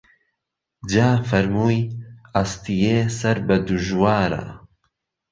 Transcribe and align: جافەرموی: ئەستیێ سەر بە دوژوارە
جافەرموی: 0.91 1.79
ئەستیێ 2.35 2.97
سەر 3.19 3.37
بە 3.47 3.57
دوژوارە 3.65 4.45